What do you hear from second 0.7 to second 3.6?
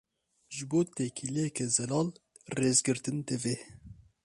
bo têkiliyeke zelal, rêzgirtin divê.